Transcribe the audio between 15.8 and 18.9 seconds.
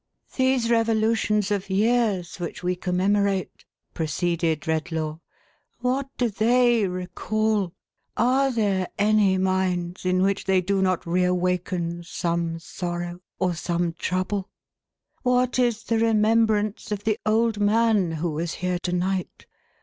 the remembrance of the old man who was here